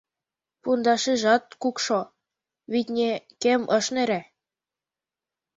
[0.61, 1.99] Пундашыжат кукшо,
[2.71, 3.11] витне,
[3.41, 4.21] кем ыш нӧрӧ.